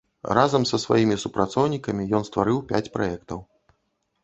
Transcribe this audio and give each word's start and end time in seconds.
Разам 0.35 0.63
са 0.69 0.79
сваімі 0.83 1.17
супрацоўнікамі 1.25 2.07
ён 2.21 2.27
стварыў 2.31 2.65
пяць 2.75 2.85
праектаў. 2.99 3.47